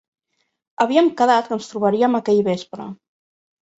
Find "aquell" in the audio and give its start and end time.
2.21-2.43